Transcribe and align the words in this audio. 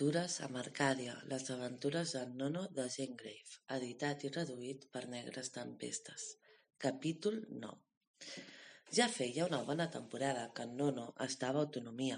Aventures 0.00 0.34
amb 0.46 0.56
Arcàdia, 0.56 1.14
les 1.28 1.42
aventures 1.52 2.12
d'en 2.16 2.30
Nono 2.40 2.60
de 2.76 2.86
Jane 2.92 3.16
Grave, 3.22 3.58
editat 3.74 4.22
i 4.24 4.30
traduït 4.32 4.86
per 4.94 5.02
Negres 5.14 5.52
Tempestes. 5.52 6.24
Capítol 6.84 7.36
9 7.64 8.94
Ja 8.96 9.10
feia 9.16 9.44
una 9.50 9.60
bona 9.66 9.90
temporada 9.98 10.46
que 10.56 10.64
Nono 10.70 11.04
estava 11.26 11.60
a 11.60 11.66
autonomia 11.66 12.16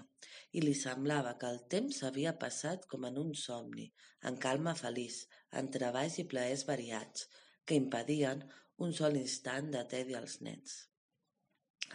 i 0.53 0.63
li 0.63 0.77
semblava 0.83 1.35
que 1.41 1.51
el 1.51 1.59
temps 1.75 1.99
havia 2.07 2.37
passat 2.45 2.87
com 2.93 3.09
en 3.11 3.19
un 3.25 3.35
somni, 3.43 3.89
en 4.31 4.39
calma 4.47 4.77
feliç, 4.85 5.19
en 5.51 5.75
treballs 5.79 6.21
i 6.23 6.29
plaers 6.35 6.63
variats, 6.71 7.27
que 7.67 7.81
impedien 7.83 8.47
un 8.79 8.95
sol 9.03 9.19
instant 9.25 9.75
de 9.75 9.83
tedi 9.97 10.21
als 10.23 10.39
nens. 10.47 10.85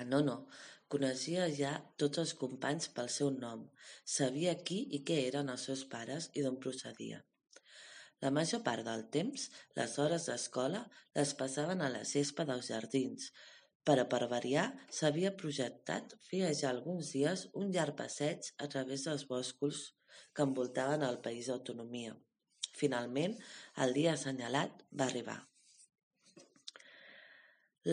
En 0.04 0.12
Nono 0.12 0.42
Coneixia 0.94 1.46
ja 1.56 1.72
tots 2.02 2.22
els 2.22 2.32
companys 2.42 2.88
pel 2.98 3.10
seu 3.14 3.32
nom, 3.40 3.64
sabia 4.18 4.54
qui 4.68 4.78
i 4.98 5.02
què 5.08 5.18
eren 5.32 5.50
els 5.54 5.66
seus 5.68 5.82
pares 5.94 6.30
i 6.40 6.44
d'on 6.46 6.60
procedien. 6.66 7.26
La 8.24 8.32
major 8.38 8.62
part 8.68 8.86
del 8.88 9.04
temps, 9.16 9.50
les 9.80 9.98
hores 10.04 10.30
d'escola 10.30 10.80
les 11.18 11.34
passaven 11.42 11.84
a 11.84 11.90
la 11.96 12.06
gespa 12.12 12.46
dels 12.50 12.72
jardins, 12.72 13.28
però 13.90 14.08
per 14.14 14.32
variar 14.32 14.66
s'havia 15.00 15.34
projectat 15.42 16.16
fer 16.30 16.42
ja 16.62 16.72
alguns 16.72 17.12
dies 17.18 17.46
un 17.64 17.76
llarg 17.76 18.00
passeig 18.00 18.50
a 18.66 18.72
través 18.72 19.06
dels 19.10 19.28
boscos 19.34 19.84
que 20.34 20.48
envoltaven 20.48 21.06
el 21.10 21.22
país 21.28 21.52
d'autonomia. 21.52 22.16
Finalment, 22.80 23.38
el 23.86 23.96
dia 24.00 24.16
assenyalat 24.16 24.84
va 25.00 25.12
arribar. 25.12 25.40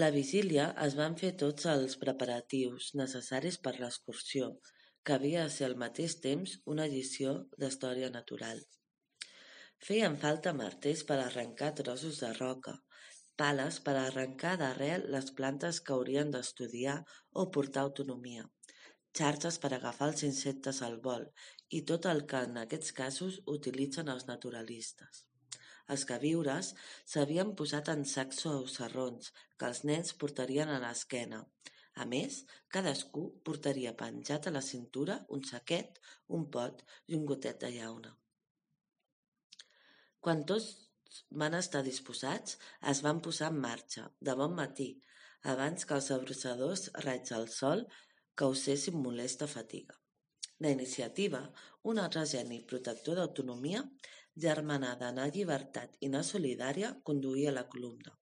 La 0.02 0.06
vigília 0.14 0.62
es 0.84 0.94
van 0.98 1.12
fer 1.18 1.28
tots 1.40 1.66
els 1.72 1.92
preparatius 1.98 2.86
necessaris 3.00 3.58
per 3.66 3.72
l'excursió, 3.76 4.46
que 5.06 5.12
havia 5.16 5.44
de 5.44 5.52
ser 5.56 5.66
al 5.66 5.76
mateix 5.82 6.16
temps 6.24 6.54
una 6.72 6.86
edició 6.90 7.34
d'història 7.60 8.08
natural. 8.14 8.62
Feien 9.88 10.16
falta 10.24 10.54
martells 10.60 11.04
per 11.10 11.18
arrencar 11.22 11.68
trossos 11.80 12.18
de 12.24 12.30
roca, 12.40 12.74
pales 13.42 13.78
per 13.86 13.94
arrencar 14.00 14.56
d'arrel 14.64 15.06
les 15.14 15.30
plantes 15.38 15.78
que 15.86 15.94
haurien 15.98 16.34
d'estudiar 16.34 16.96
o 17.44 17.44
portar 17.58 17.84
autonomia, 17.86 18.48
xarxes 19.20 19.60
per 19.66 19.70
agafar 19.78 20.10
els 20.10 20.26
insectes 20.30 20.82
al 20.88 20.98
vol 21.06 21.28
i 21.80 21.84
tot 21.92 22.10
el 22.16 22.24
que 22.34 22.42
en 22.48 22.58
aquests 22.64 22.98
casos 22.98 23.38
utilitzen 23.58 24.10
els 24.16 24.26
naturalistes. 24.32 25.22
Els 25.92 26.04
queviures 26.08 26.70
s'havien 27.12 27.52
posat 27.60 27.90
en 27.92 28.04
sacs 28.08 28.44
o 28.50 28.54
sarrons 28.74 29.32
que 29.58 29.68
els 29.70 29.82
nens 29.90 30.14
portarien 30.20 30.70
a 30.72 30.80
l'esquena. 30.84 31.42
A 32.02 32.04
més, 32.10 32.40
cadascú 32.74 33.24
portaria 33.46 33.92
penjat 33.98 34.48
a 34.48 34.52
la 34.54 34.62
cintura 34.68 35.20
un 35.36 35.44
saquet, 35.50 36.00
un 36.38 36.48
pot 36.56 36.82
i 37.06 37.18
un 37.18 37.26
gotet 37.30 37.60
de 37.62 37.70
llauna. 37.76 38.14
Quan 40.24 40.42
tots 40.48 40.70
van 41.42 41.54
estar 41.58 41.82
disposats, 41.86 42.56
es 42.92 43.02
van 43.06 43.20
posar 43.26 43.52
en 43.52 43.60
marxa, 43.66 44.08
de 44.28 44.34
bon 44.40 44.56
matí, 44.56 44.88
abans 45.52 45.84
que 45.84 45.94
els 45.98 46.10
abraçadors 46.16 46.88
raigs 47.04 47.34
del 47.34 47.46
sol 47.52 47.84
causessin 48.42 48.96
molesta 49.04 49.46
fatiga. 49.46 50.00
La 50.64 50.70
iniciativa, 50.72 51.42
un 51.90 52.00
altre 52.00 52.24
geni 52.30 52.62
protector 52.72 53.20
d'autonomia, 53.20 53.82
germanada 54.36 55.10
na 55.16 55.26
Llibertat 55.30 55.96
i 56.00 56.10
na 56.12 56.22
Solidària 56.26 56.92
conduïa 57.08 57.52
la 57.54 57.66
columna. 57.74 58.14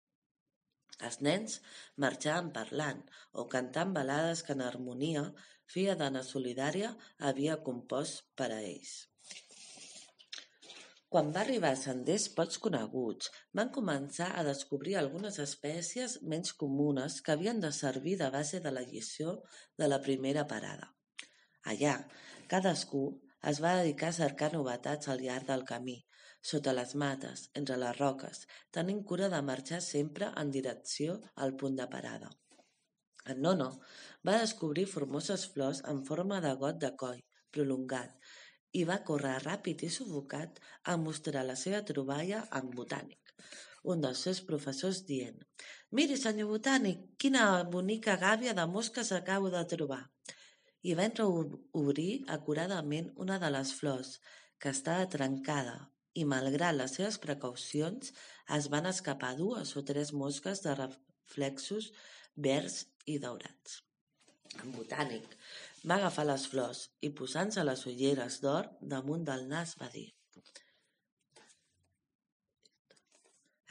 Els 1.06 1.18
nens 1.27 1.60
marxaven 2.05 2.50
parlant 2.56 3.00
o 3.42 3.46
cantant 3.55 3.94
balades 3.96 4.42
que 4.46 4.55
en 4.56 4.62
harmonia 4.66 5.24
filla 5.74 5.96
de 6.02 6.10
na 6.16 6.22
Solidària 6.27 6.92
havia 7.30 7.62
compost 7.68 8.28
per 8.36 8.50
a 8.52 8.60
ells. 8.60 8.92
Quan 11.12 11.28
va 11.33 11.42
arribar 11.42 11.74
a 11.74 11.78
senders 11.78 12.29
pocs 12.36 12.56
coneguts, 12.64 13.29
van 13.58 13.73
començar 13.73 14.30
a 14.33 14.44
descobrir 14.46 14.94
algunes 14.96 15.36
espècies 15.44 16.14
menys 16.34 16.55
comunes 16.62 17.18
que 17.20 17.34
havien 17.34 17.61
de 17.61 17.73
servir 17.79 18.14
de 18.23 18.30
base 18.33 18.61
de 18.64 18.73
la 18.73 18.84
lliçó 18.92 19.34
de 19.83 19.89
la 19.92 20.00
primera 20.06 20.46
parada. 20.48 20.89
Allà, 21.73 21.98
cadascú 22.48 23.02
es 23.51 23.61
va 23.64 23.75
dedicar 23.80 24.11
a 24.13 24.19
cercar 24.19 24.53
novetats 24.55 25.08
al 25.13 25.23
llarg 25.27 25.48
del 25.48 25.64
camí, 25.69 25.97
sota 26.51 26.75
les 26.75 26.95
mates, 27.03 27.48
entre 27.61 27.79
les 27.83 27.98
roques, 27.98 28.45
tenint 28.77 29.03
cura 29.11 29.29
de 29.33 29.41
marxar 29.48 29.80
sempre 29.86 30.30
en 30.42 30.51
direcció 30.57 31.19
al 31.47 31.57
punt 31.63 31.79
de 31.80 31.86
parada. 31.97 32.30
En 33.33 33.42
Nono 33.42 33.69
va 34.27 34.39
descobrir 34.42 34.86
formoses 34.91 35.47
flors 35.55 35.83
en 35.92 36.05
forma 36.08 36.41
de 36.45 36.55
got 36.63 36.79
de 36.85 36.91
coll, 37.03 37.20
prolongat, 37.55 38.14
i 38.73 38.85
va 38.89 39.03
córrer 39.08 39.36
ràpid 39.45 39.85
i 39.86 39.91
sufocat 39.97 40.59
a 40.92 40.97
mostrar 40.97 41.45
la 41.47 41.57
seva 41.63 41.83
troballa 41.91 42.47
amb 42.61 42.74
Botànic, 42.79 43.35
un 43.95 44.01
dels 44.05 44.23
seus 44.27 44.41
professors 44.48 45.03
dient 45.09 45.42
«Miri, 45.98 46.17
senyor 46.17 46.48
Botànic, 46.55 47.03
quina 47.19 47.45
bonica 47.74 48.17
gàbia 48.17 48.55
de 48.59 48.67
mosques 48.77 49.13
acabo 49.19 49.51
de 49.55 49.67
trobar!» 49.74 50.05
I 50.82 50.94
va 50.98 51.06
entreobrir 51.08 52.12
acuradament 52.36 53.10
una 53.24 53.38
de 53.42 53.50
les 53.54 53.72
flors, 53.78 54.16
que 54.58 54.70
estava 54.74 55.08
trencada, 55.10 55.76
i 56.14 56.24
malgrat 56.28 56.76
les 56.76 56.96
seves 56.98 57.18
precaucions 57.22 58.12
es 58.56 58.68
van 58.72 58.88
escapar 58.90 59.32
dues 59.38 59.76
o 59.80 59.82
tres 59.90 60.12
mosques 60.12 60.62
de 60.66 60.74
reflexos 60.78 61.90
verds 62.48 62.82
i 63.06 63.18
daurats. 63.22 63.80
En 64.60 64.74
Botànic 64.76 65.36
va 65.88 65.96
agafar 65.96 66.26
les 66.28 66.48
flors 66.54 66.88
i 67.00 67.10
posant-se 67.20 67.64
les 67.64 67.86
ulleres 67.88 68.42
d'or 68.42 68.68
damunt 68.96 69.24
del 69.28 69.48
nas 69.54 69.78
va 69.80 69.88
dir 69.94 70.10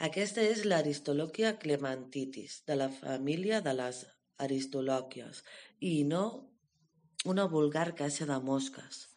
Aquesta 0.02 0.42
és 0.42 0.64
l'Aristoloquia 0.66 1.52
clementitis, 1.62 2.56
de 2.66 2.74
la 2.74 2.88
família 2.90 3.60
de 3.62 3.76
les 3.78 4.00
aristolòquies, 4.46 5.44
i 5.78 6.02
no 6.08 6.22
una 7.24 7.44
vulgar 7.46 7.94
caixa 7.94 8.26
de 8.26 8.38
mosques. 8.42 9.08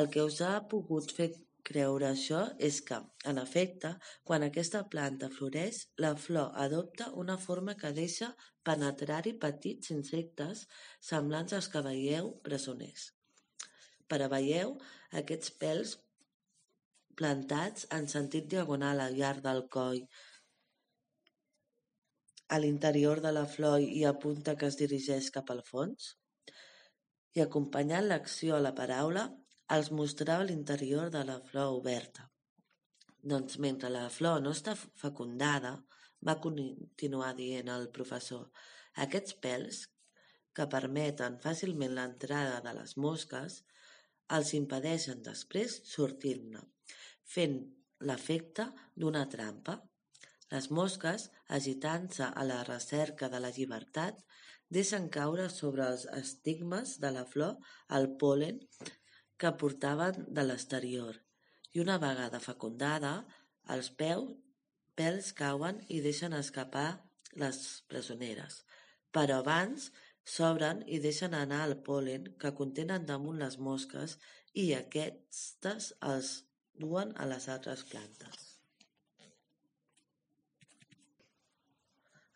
El 0.00 0.08
que 0.10 0.22
us 0.22 0.40
ha 0.46 0.52
pogut 0.72 1.10
fer 1.16 1.32
creure 1.66 2.06
això 2.08 2.42
és 2.68 2.78
que, 2.86 2.98
en 3.30 3.38
efecte, 3.42 3.90
quan 4.28 4.44
aquesta 4.46 4.82
planta 4.94 5.30
floreix, 5.30 5.80
la 6.04 6.14
flor 6.26 6.54
adopta 6.64 7.10
una 7.24 7.36
forma 7.38 7.74
que 7.80 7.92
deixa 7.98 8.30
penetrar-hi 8.68 9.34
petits 9.44 9.90
insectes 9.96 10.66
semblants 11.10 11.58
als 11.58 11.68
que 11.72 11.82
veieu 11.88 12.32
presoners. 12.46 13.10
Però 14.06 14.30
veieu 14.30 14.76
aquests 15.22 15.54
pèls 15.58 15.96
plantats 17.18 17.86
en 17.98 18.08
sentit 18.08 18.48
diagonal 18.54 19.02
al 19.02 19.18
llarg 19.18 19.42
del 19.44 19.66
coll, 19.76 20.02
a 22.52 22.58
l'interior 22.58 23.20
de 23.24 23.30
la 23.32 23.46
flor 23.46 23.80
i 23.80 24.02
apunta 24.04 24.56
que 24.60 24.68
es 24.68 24.76
dirigeix 24.80 25.30
cap 25.34 25.50
al 25.54 25.62
fons? 25.64 26.12
I 27.36 27.42
acompanyant 27.44 28.08
l'acció 28.08 28.56
a 28.56 28.64
la 28.66 28.74
paraula, 28.76 29.24
els 29.76 29.90
mostrava 29.98 30.44
l'interior 30.48 31.10
de 31.14 31.22
la 31.28 31.38
flor 31.48 31.78
oberta. 31.78 32.28
Doncs 33.32 33.58
mentre 33.64 33.88
la 33.94 34.08
flor 34.10 34.42
no 34.42 34.52
està 34.56 34.74
fecundada, 34.76 35.76
va 36.26 36.38
continuar 36.46 37.32
dient 37.38 37.70
el 37.72 37.88
professor, 37.96 38.48
aquests 39.04 39.36
pèls, 39.44 39.84
que 40.52 40.68
permeten 40.74 41.38
fàcilment 41.44 41.94
l'entrada 41.96 42.58
de 42.66 42.74
les 42.78 42.96
mosques, 43.04 43.62
els 44.36 44.52
impedeixen 44.58 45.22
després 45.24 45.78
sortir-ne, 45.88 46.60
fent 47.34 47.56
l'efecte 48.10 48.68
d'una 48.96 49.24
trampa. 49.34 49.78
Les 50.52 50.68
mosques, 50.78 51.30
agitant-se 51.58 52.28
a 52.28 52.44
la 52.44 52.60
recerca 52.68 53.30
de 53.32 53.40
la 53.40 53.52
llibertat, 53.56 54.18
deixen 54.76 55.08
caure 55.16 55.48
sobre 55.52 55.86
els 55.92 56.06
estigmes 56.18 56.96
de 57.02 57.10
la 57.16 57.24
flor 57.32 57.56
el 57.98 58.08
pol·len 58.22 58.60
que 59.42 59.52
portaven 59.62 60.26
de 60.38 60.44
l'exterior 60.46 61.18
i 61.72 61.80
una 61.84 61.98
vegada 62.00 62.40
fecundada, 62.44 63.12
els 63.74 63.90
peus, 64.02 64.30
pèls 64.98 65.32
cauen 65.36 65.80
i 65.88 66.00
deixen 66.04 66.36
escapar 66.36 66.88
les 67.42 67.58
presoneres, 67.88 68.60
però 69.14 69.40
abans 69.40 69.88
s'obren 70.34 70.82
i 70.86 71.00
deixen 71.06 71.34
anar 71.34 71.62
el 71.66 71.78
pol·len 71.88 72.28
que 72.44 72.54
contenen 72.60 73.08
damunt 73.08 73.40
les 73.44 73.58
mosques 73.58 74.18
i 74.64 74.70
aquestes 74.76 75.92
els 76.14 76.34
duen 76.86 77.16
a 77.16 77.28
les 77.34 77.48
altres 77.56 77.88
plantes. 77.88 78.51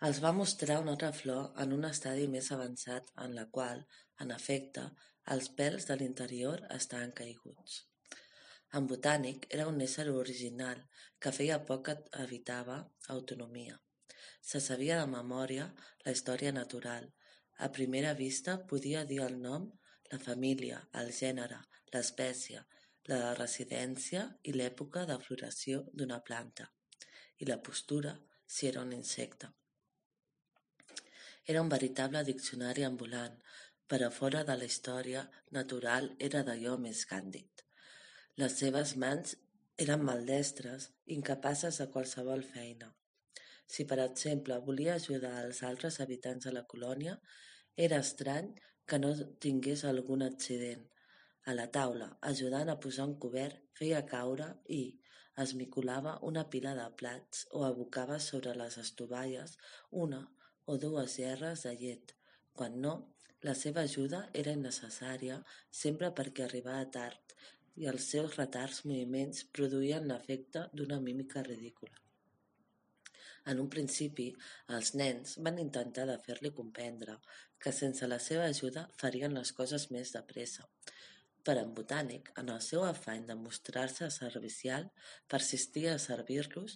Els 0.06 0.18
va 0.22 0.30
mostrar 0.38 0.74
una 0.80 0.92
altra 0.94 1.08
flor 1.18 1.46
en 1.62 1.72
un 1.74 1.84
estadi 1.86 2.26
més 2.32 2.48
avançat 2.54 3.08
en 3.22 3.32
la 3.36 3.44
qual, 3.54 3.80
en 4.24 4.28
efecte, 4.34 4.84
els 5.34 5.48
pèls 5.60 5.88
de 5.88 5.96
l'interior 5.98 6.62
estaven 6.74 7.14
caiguts. 7.20 7.78
En 8.78 8.86
Botànic 8.92 9.48
era 9.56 9.66
un 9.70 9.80
ésser 9.86 10.04
original 10.12 10.84
que 11.18 11.32
feia 11.38 11.58
poc 11.70 11.82
que 11.88 11.96
habitava 12.22 12.78
autonomia. 13.16 13.80
Se 14.50 14.62
sabia 14.68 15.00
de 15.00 15.10
memòria 15.16 15.66
la 16.04 16.14
història 16.14 16.54
natural. 16.60 17.10
A 17.66 17.72
primera 17.80 18.14
vista 18.22 18.56
podia 18.74 19.04
dir 19.10 19.20
el 19.26 19.40
nom, 19.42 19.68
la 20.12 20.22
família, 20.28 20.80
el 21.02 21.14
gènere, 21.20 21.62
l'espècie, 21.96 22.62
la 23.10 23.34
residència 23.42 24.26
i 24.44 24.54
l'època 24.54 25.06
de 25.10 25.18
floració 25.28 25.84
d'una 25.92 26.22
planta, 26.30 26.72
i 27.42 27.54
la 27.54 27.62
postura 27.70 28.18
si 28.46 28.68
era 28.70 28.86
un 28.86 28.92
insecte. 29.02 29.56
Era 31.52 31.60
un 31.62 31.68
veritable 31.70 32.24
diccionari 32.26 32.82
ambulant, 32.82 33.34
però 33.86 34.10
fora 34.10 34.40
de 34.46 34.54
la 34.58 34.66
història 34.66 35.20
natural 35.56 36.08
era 36.28 36.40
d'allò 36.46 36.72
més 36.84 37.04
càndid. 37.06 37.62
Les 38.42 38.56
seves 38.62 38.94
mans 39.02 39.36
eren 39.84 40.02
maldestres, 40.08 40.88
incapaces 41.16 41.78
de 41.78 41.86
qualsevol 41.92 42.42
feina. 42.48 42.90
Si, 43.66 43.86
per 43.86 44.00
exemple, 44.02 44.58
volia 44.66 44.96
ajudar 44.98 45.34
els 45.44 45.62
altres 45.70 46.00
habitants 46.02 46.48
de 46.48 46.56
la 46.56 46.64
colònia, 46.72 47.14
era 47.86 48.02
estrany 48.02 48.50
que 48.90 48.98
no 48.98 49.14
tingués 49.46 49.84
algun 49.84 50.26
accident. 50.26 50.82
A 51.46 51.54
la 51.54 51.70
taula, 51.78 52.08
ajudant 52.32 52.72
a 52.72 52.80
posar 52.82 53.06
un 53.06 53.18
cobert, 53.22 53.62
feia 53.78 54.02
caure 54.10 54.48
i 54.66 54.82
esmicolava 55.44 56.18
una 56.26 56.48
pila 56.50 56.74
de 56.74 56.86
plats 57.00 57.46
o 57.52 57.62
abocava 57.68 58.18
sobre 58.18 58.54
les 58.58 58.78
estovalles 58.82 59.54
una 60.06 60.24
o 60.66 60.76
dues 60.82 61.18
gerres 61.20 61.64
de 61.66 61.74
llet. 61.80 62.14
Quan 62.56 62.80
no, 62.84 62.94
la 63.48 63.54
seva 63.54 63.84
ajuda 63.88 64.24
era 64.42 64.54
innecessària 64.56 65.36
sempre 65.82 66.10
perquè 66.18 66.46
arribava 66.46 66.86
tard 66.98 67.36
i 67.76 67.86
els 67.92 68.08
seus 68.12 68.36
retards 68.40 68.82
moviments 68.88 69.44
produïen 69.58 70.08
l'efecte 70.10 70.64
d'una 70.72 70.98
mímica 71.06 71.42
ridícula. 71.46 71.94
En 73.50 73.60
un 73.62 73.68
principi, 73.70 74.26
els 74.76 74.94
nens 75.00 75.36
van 75.48 75.60
intentar 75.62 76.06
de 76.08 76.16
fer-li 76.24 76.50
comprendre 76.56 77.18
que 77.62 77.72
sense 77.76 78.08
la 78.10 78.18
seva 78.24 78.48
ajuda 78.52 78.88
farien 79.02 79.36
les 79.38 79.52
coses 79.58 79.86
més 79.94 80.10
de 80.16 80.22
pressa. 80.32 80.66
Però 81.46 81.62
en 81.62 81.74
Botànic, 81.76 82.32
en 82.42 82.50
el 82.54 82.62
seu 82.68 82.82
afany 82.88 83.28
de 83.28 83.36
mostrar-se 83.38 84.08
servicial, 84.10 84.88
persistia 85.30 85.94
a 85.94 86.02
servir-los 86.02 86.74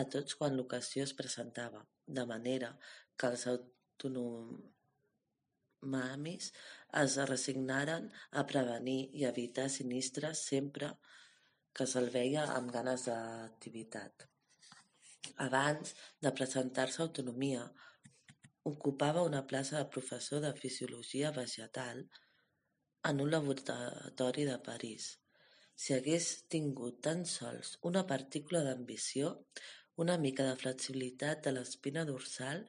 a 0.00 0.06
tots 0.14 0.38
quan 0.40 0.56
l'ocasió 0.56 1.04
es 1.04 1.12
presentava, 1.18 1.84
de 2.06 2.24
manera 2.30 2.72
que 3.18 3.26
els 3.32 3.42
autonomamis 3.52 6.44
es 7.02 7.12
resignaren 7.32 8.04
a 8.40 8.42
prevenir 8.52 9.02
i 9.20 9.22
evitar 9.32 9.68
sinistres 9.72 10.36
sempre 10.52 10.88
que 11.76 11.84
se'l 11.92 12.08
veia 12.14 12.42
amb 12.58 12.68
ganes 12.76 13.00
d'activitat. 13.08 14.14
Abans 15.48 15.86
de 16.24 16.30
presentar-se 16.38 16.98
a 17.02 17.06
Autonomia, 17.06 17.64
ocupava 18.70 19.26
una 19.30 19.42
plaça 19.50 19.74
de 19.78 19.90
professor 19.96 20.40
de 20.44 20.52
fisiologia 20.60 21.28
vegetal 21.30 21.98
en 23.10 23.20
un 23.24 23.30
laboratori 23.30 24.44
de 24.48 24.56
París. 24.68 25.10
Si 25.76 25.94
hagués 25.94 26.26
tingut 26.54 27.02
tan 27.06 27.26
sols 27.32 27.76
una 27.90 28.02
partícula 28.12 28.62
d'ambició, 28.64 29.34
una 30.04 30.16
mica 30.24 30.44
de 30.48 30.56
flexibilitat 30.60 31.44
de 31.44 31.52
l'espina 31.56 32.04
dorsal, 32.08 32.64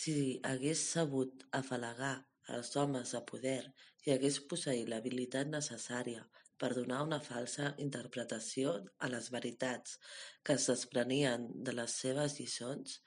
si 0.00 0.14
hagués 0.50 0.80
sabut 0.94 1.44
afalagar 1.60 2.16
els 2.56 2.74
homes 2.80 3.12
de 3.14 3.20
poder 3.30 3.62
i 4.06 4.12
hagués 4.14 4.40
posseït 4.50 4.88
l'habilitat 4.90 5.50
necessària 5.52 6.24
per 6.58 6.72
donar 6.74 7.02
una 7.06 7.20
falsa 7.22 7.68
interpretació 7.84 8.72
a 9.06 9.10
les 9.12 9.28
veritats 9.34 9.98
que 10.42 10.56
es 10.58 10.66
desprenien 10.70 11.46
de 11.68 11.74
les 11.78 11.94
seves 12.02 12.34
lliçons, 12.40 12.98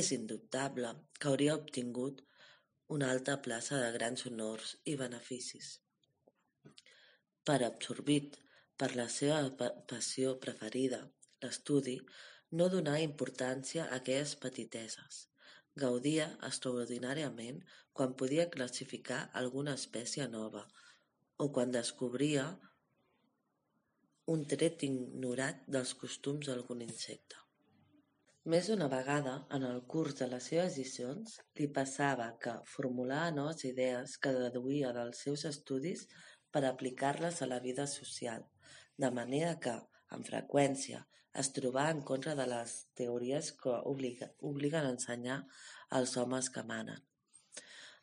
és 0.00 0.10
indubtable 0.16 0.94
que 1.18 1.28
hauria 1.30 1.58
obtingut 1.60 2.24
una 2.96 3.10
alta 3.12 3.36
plaça 3.44 3.82
de 3.82 3.92
grans 3.96 4.24
honors 4.30 4.72
i 4.92 4.96
beneficis. 5.02 5.68
Per 7.44 7.60
absorbit 7.66 8.40
per 8.80 8.94
la 8.96 9.08
seva 9.12 9.70
passió 9.92 10.34
preferida, 10.40 11.02
l'estudi, 11.44 11.98
no 12.50 12.68
donà 12.72 12.98
importància 13.04 13.84
a 13.86 13.98
aquelles 14.00 14.34
petiteses. 14.42 15.24
Gaudia 15.78 16.28
extraordinàriament 16.48 17.60
quan 17.92 18.14
podia 18.20 18.48
classificar 18.54 19.18
alguna 19.40 19.74
espècie 19.80 20.26
nova 20.32 20.64
o 21.36 21.50
quan 21.52 21.74
descobria 21.74 22.46
un 24.32 24.46
tret 24.52 24.82
ignorat 24.88 25.60
dels 25.76 25.92
costums 26.00 26.48
d'algun 26.48 26.82
insecte. 26.84 27.36
Més 28.52 28.68
d'una 28.70 28.88
vegada, 28.88 29.34
en 29.56 29.64
el 29.68 29.82
curs 29.92 30.16
de 30.18 30.26
les 30.32 30.48
seves 30.50 30.76
lliçons, 30.78 31.36
li 31.60 31.68
passava 31.78 32.30
que 32.42 32.54
formulava 32.74 33.34
noves 33.36 33.64
idees 33.68 34.16
que 34.22 34.32
deduïa 34.36 34.92
dels 34.96 35.20
seus 35.24 35.44
estudis 35.50 36.06
per 36.50 36.64
aplicar-les 36.64 37.42
a 37.44 37.48
la 37.50 37.60
vida 37.60 37.86
social, 37.86 38.46
de 38.96 39.10
manera 39.20 39.58
que, 39.64 39.74
amb 40.14 40.26
freqüència, 40.26 41.04
es 41.42 41.50
trobava 41.56 41.92
en 41.94 42.00
contra 42.10 42.34
de 42.38 42.46
les 42.50 42.74
teories 42.98 43.50
que 43.60 43.74
obliguen 43.92 44.86
a 44.86 44.92
ensenyar 44.94 45.38
als 45.98 46.16
homes 46.16 46.48
que 46.54 46.64
manen. 46.70 47.02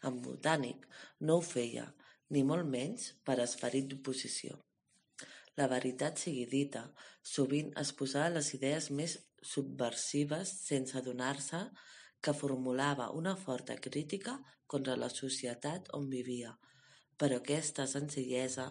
En 0.08 0.22
botànic 0.22 0.86
no 1.28 1.40
ho 1.40 1.44
feia, 1.46 1.88
ni 2.30 2.44
molt 2.44 2.68
menys 2.70 3.12
per 3.26 3.40
esperit 3.44 3.90
d'oposició. 3.90 4.58
La 5.60 5.68
veritat 5.72 6.20
sigui 6.20 6.46
dita, 6.52 6.84
sovint 7.36 7.72
es 7.82 7.92
posava 8.00 8.34
les 8.38 8.52
idees 8.58 8.90
més 8.92 9.18
subversives 9.54 10.52
sense 10.68 10.98
adonar-se 11.00 11.62
que 12.22 12.34
formulava 12.34 13.12
una 13.22 13.36
forta 13.40 13.78
crítica 13.88 14.40
contra 14.68 14.98
la 15.00 15.10
societat 15.14 15.92
on 15.98 16.10
vivia, 16.10 16.56
però 17.18 17.40
aquesta 17.40 17.86
senzillesa 17.88 18.70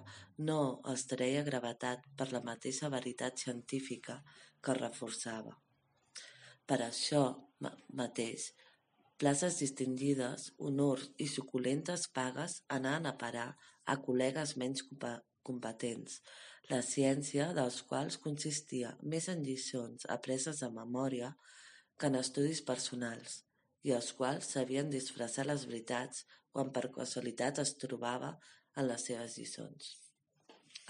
no 0.48 0.58
els 0.92 1.06
treia 1.10 1.44
gravetat 1.46 2.04
per 2.18 2.30
la 2.32 2.42
mateixa 2.44 2.90
veritat 2.92 3.40
científica 3.46 4.18
que 4.64 4.76
reforçava. 4.78 5.54
Per 6.68 6.80
això 6.80 7.24
mateix, 8.00 8.50
places 9.20 9.60
distingides, 9.60 10.50
honors 10.58 11.10
i 11.20 11.28
suculentes 11.28 12.08
pagues 12.18 12.60
anaven 12.78 13.08
a 13.10 13.16
parar 13.20 13.50
a 13.84 13.96
col·legues 14.06 14.56
menys 14.60 14.84
competents, 15.44 16.20
la 16.72 16.80
ciència 16.80 17.50
dels 17.56 17.82
quals 17.88 18.16
consistia 18.26 18.94
més 19.02 19.28
en 19.28 19.42
lliçons 19.44 20.06
apreses 20.16 20.62
de 20.64 20.70
memòria 20.72 21.34
que 22.00 22.08
en 22.08 22.16
estudis 22.20 22.62
personals, 22.64 23.42
i 23.88 23.92
els 23.96 24.12
quals 24.18 24.48
sabien 24.56 24.90
disfressar 24.92 25.44
les 25.48 25.66
veritats 25.70 26.24
quan 26.54 26.72
per 26.76 26.88
casualitat 26.96 27.60
es 27.64 27.74
trobava 27.82 28.32
en 28.76 28.88
les 28.88 29.06
seves 29.10 29.36
lliçons. 29.38 29.90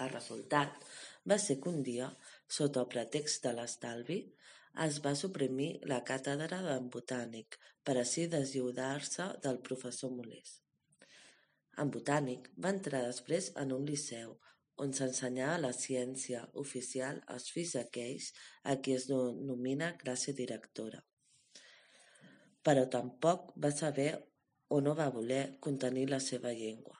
El 0.03 0.11
resultat 0.11 0.83
va 1.31 1.37
ser 1.41 1.57
que 1.61 1.71
un 1.71 1.81
dia, 1.83 2.09
sota 2.57 2.81
el 2.83 2.91
pretext 2.93 3.45
de 3.45 3.53
l'estalvi, 3.57 4.19
es 4.85 4.99
va 5.05 5.13
suprimir 5.15 5.69
la 5.91 6.01
càtedra 6.09 6.59
d'en 6.65 6.89
botànic 6.95 7.57
per 7.87 7.95
així 8.01 8.25
deslliurar-se 8.33 9.27
del 9.45 9.61
professor 9.69 10.11
molest. 10.17 10.61
En 11.81 11.91
botànic 11.95 12.49
va 12.65 12.73
entrar 12.75 13.01
després 13.05 13.51
en 13.61 13.71
un 13.77 13.87
liceu 13.87 14.35
on 14.83 14.91
s'ensenyava 14.97 15.61
la 15.63 15.71
ciència 15.75 16.43
oficial 16.63 17.21
als 17.35 17.49
fills 17.55 17.75
d'aquells 17.77 18.31
a 18.71 18.75
qui 18.81 18.95
es 18.99 19.07
denomina 19.11 19.93
classe 20.01 20.35
directora. 20.39 21.03
Però 22.65 22.85
tampoc 22.97 23.51
va 23.63 23.71
saber 23.71 24.11
o 24.75 24.81
no 24.81 24.95
va 24.99 25.11
voler 25.13 25.43
contenir 25.65 26.05
la 26.09 26.19
seva 26.27 26.53
llengua. 26.59 26.97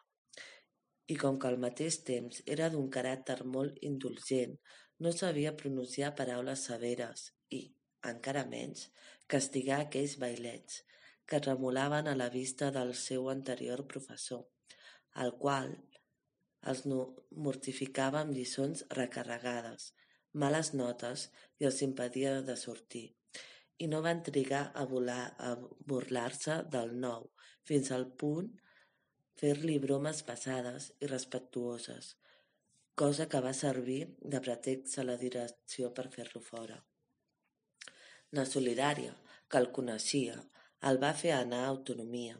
I 1.13 1.15
com 1.21 1.39
que 1.41 1.49
al 1.49 1.57
mateix 1.61 1.99
temps 2.09 2.41
era 2.55 2.69
d'un 2.73 2.89
caràcter 2.95 3.39
molt 3.55 3.81
indulgent, 3.89 4.55
no 5.03 5.11
sabia 5.11 5.55
pronunciar 5.57 6.13
paraules 6.19 6.65
severes 6.69 7.25
i, 7.57 7.61
encara 8.11 8.45
menys, 8.51 8.87
castigar 9.33 9.81
aquells 9.83 10.15
bailets 10.21 10.83
que 11.25 11.41
remolaven 11.41 12.07
a 12.07 12.15
la 12.15 12.29
vista 12.29 12.71
del 12.71 12.93
seu 13.01 13.29
anterior 13.33 13.85
professor, 13.91 14.45
al 15.23 15.35
qual 15.41 15.73
els 16.71 16.85
mortificava 17.47 18.21
amb 18.21 18.33
lliçons 18.37 18.85
recarregades, 18.99 19.91
males 20.33 20.73
notes 20.73 21.29
i 21.61 21.69
els 21.69 21.81
impedia 21.85 22.39
de 22.47 22.55
sortir, 22.61 23.07
i 23.77 23.87
no 23.91 24.01
van 24.05 24.21
trigar 24.23 24.69
a, 24.73 24.85
burlar-se 25.89 26.61
del 26.71 26.93
nou, 26.99 27.29
fins 27.67 27.91
al 27.91 28.07
punt 28.21 28.51
fer-li 29.39 29.77
bromes 29.83 30.21
passades 30.23 30.91
i 31.03 31.09
respectuoses, 31.11 32.13
cosa 32.95 33.27
que 33.31 33.41
va 33.43 33.53
servir 33.53 34.01
de 34.21 34.39
pretext 34.39 34.99
a 34.99 35.07
la 35.07 35.17
direcció 35.19 35.91
per 35.93 36.07
fer-lo 36.13 36.41
fora. 36.41 36.77
Na 38.31 38.45
Solidària, 38.47 39.11
que 39.49 39.59
el 39.59 39.71
coneixia, 39.75 40.37
el 40.89 41.01
va 41.01 41.11
fer 41.17 41.33
anar 41.35 41.65
a 41.65 41.73
autonomia 41.73 42.39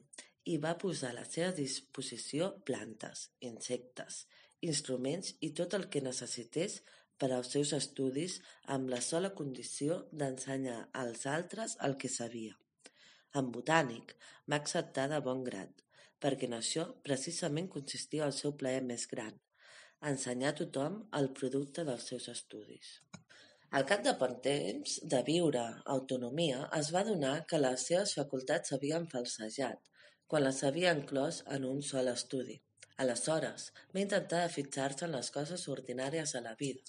i 0.51 0.57
va 0.61 0.75
posar 0.81 1.11
a 1.11 1.17
la 1.19 1.25
seva 1.27 1.51
disposició 1.57 2.51
plantes, 2.69 3.29
insectes, 3.49 4.25
instruments 4.61 5.33
i 5.41 5.51
tot 5.59 5.73
el 5.77 5.87
que 5.91 6.03
necessités 6.05 6.81
per 7.19 7.31
als 7.31 7.51
seus 7.55 7.71
estudis 7.77 8.39
amb 8.75 8.91
la 8.93 9.01
sola 9.07 9.31
condició 9.39 10.01
d'ensenyar 10.11 10.79
als 11.03 11.25
altres 11.37 11.77
el 11.87 11.97
que 12.01 12.11
sabia. 12.17 12.55
En 13.39 13.51
botànic 13.55 14.13
va 14.51 14.59
acceptar 14.61 15.07
de 15.11 15.19
bon 15.27 15.43
grat, 15.47 15.71
perquè 16.23 16.49
en 16.49 16.57
això 16.59 16.85
precisament 17.07 17.71
consistia 17.77 18.27
el 18.27 18.35
seu 18.41 18.55
plaer 18.61 18.83
més 18.91 19.07
gran, 19.11 19.33
ensenyar 20.11 20.53
a 20.53 20.59
tothom 20.61 21.01
el 21.19 21.31
producte 21.39 21.83
dels 21.87 22.07
seus 22.11 22.29
estudis. 22.35 22.99
Al 23.77 23.83
cap 23.89 24.03
de 24.05 24.13
poc 24.19 24.37
temps 24.45 24.99
de 25.13 25.19
viure 25.27 25.63
autonomia, 25.95 26.61
es 26.79 26.91
va 26.95 27.01
adonar 27.01 27.35
que 27.49 27.59
les 27.59 27.87
seves 27.89 28.13
facultats 28.19 28.71
s'havien 28.71 29.07
falsejat 29.11 29.91
quan 30.27 30.45
les 30.45 30.61
havia 30.67 30.93
inclòs 30.97 31.41
en 31.55 31.65
un 31.71 31.81
sol 31.89 32.07
estudi. 32.11 32.55
Aleshores, 33.03 33.63
va 33.93 33.99
intentar 33.99 34.41
de 34.45 34.51
fixar-se 34.53 35.03
en 35.07 35.15
les 35.17 35.29
coses 35.37 35.63
ordinàries 35.71 36.31
de 36.35 36.41
la 36.43 36.53
vida, 36.59 36.83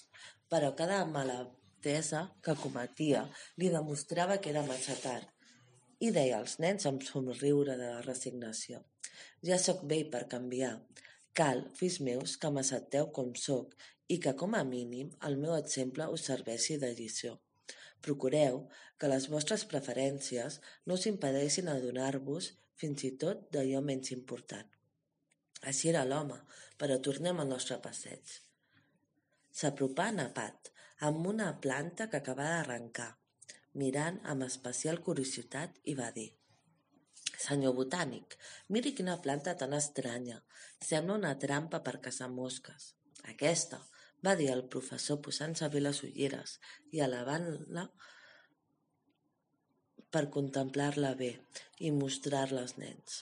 però 0.51 0.69
cada 0.81 0.99
maladesa 1.15 2.21
que 2.45 2.55
cometia 2.61 3.23
li 3.59 3.71
demostrava 3.73 4.37
que 4.43 4.53
era 4.53 4.63
massa 4.69 4.95
tard 5.03 5.33
i 5.99 6.11
deia 6.15 6.37
als 6.37 6.53
nens 6.63 6.87
amb 6.87 7.03
somriure 7.03 7.75
de 7.81 7.89
resignació: 8.05 8.79
«Ja 9.49 9.57
sóc 9.59 9.83
vell 9.91 10.07
per 10.13 10.23
canviar. 10.35 10.77
Cal, 11.39 11.65
fills 11.79 11.99
meus, 12.07 12.37
que 12.39 12.53
m'accepteu 12.53 13.11
com 13.19 13.35
sóc 13.35 13.75
i 14.07 14.19
que, 14.23 14.33
com 14.39 14.55
a 14.55 14.63
mínim, 14.63 15.11
el 15.27 15.35
meu 15.43 15.57
exemple 15.57 16.07
us 16.15 16.29
serveixi 16.31 16.79
de 16.85 16.93
lliçó. 16.95 17.33
Procureu 18.05 18.63
que 18.97 19.11
les 19.11 19.27
vostres 19.33 19.67
preferències 19.75 20.61
no 20.85 20.95
us 20.95 21.11
impedeixin 21.11 21.67
adonar-vos 21.67 22.53
fins 22.79 23.03
i 23.03 23.15
tot 23.25 23.47
d'allò 23.51 23.83
menys 23.91 24.15
important». 24.15 24.76
Així 25.63 25.89
era 25.89 26.05
l'home, 26.05 26.37
però 26.77 26.99
tornem 27.01 27.39
al 27.39 27.49
nostre 27.49 27.79
passeig. 27.81 28.35
S'apropà 29.57 30.11
napat, 30.13 30.71
amb 31.07 31.25
una 31.27 31.53
planta 31.61 32.09
que 32.11 32.21
acabava 32.21 32.59
d'arrencar 32.59 33.13
mirant 33.77 34.17
amb 34.31 34.45
especial 34.47 34.99
curiositat, 35.05 35.77
i 35.91 35.93
va 35.97 36.09
dir 36.15 36.31
«Senyor 37.37 37.75
botànic, 37.77 38.33
miri 38.73 38.93
quina 38.97 39.19
planta 39.21 39.53
tan 39.61 39.75
estranya. 39.77 40.39
Sembla 40.81 41.17
una 41.21 41.35
trampa 41.43 41.83
per 41.85 41.99
caçar 42.07 42.29
mosques». 42.33 42.93
«Aquesta», 43.33 43.81
va 44.25 44.33
dir 44.39 44.49
el 44.49 44.63
professor 44.73 45.19
posant-se 45.21 45.69
bé 45.73 45.81
les 45.83 46.01
ulleres 46.07 46.57
i 46.95 47.03
elevant-la 47.05 47.85
per 50.15 50.23
contemplar-la 50.33 51.13
bé 51.19 51.33
i 51.85 51.91
mostrar-la 51.93 52.63
als 52.65 52.77
nens. 52.81 53.21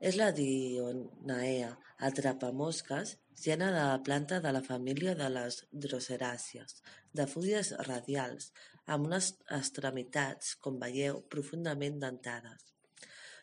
És 0.00 0.16
la 0.16 0.30
Dionaea 0.32 1.74
atrapamosques, 2.08 3.18
gènere 3.36 3.74
de 3.76 3.82
la 3.90 3.98
planta 4.04 4.38
de 4.40 4.52
la 4.56 4.62
família 4.64 5.12
de 5.18 5.28
les 5.32 5.58
droceràcies, 5.86 6.78
de 7.12 7.26
fulles 7.28 7.74
radials, 7.88 8.48
amb 8.86 9.10
unes 9.10 9.34
extremitats, 9.58 10.54
com 10.64 10.80
veieu, 10.80 11.20
profundament 11.34 12.00
dentades. 12.00 12.64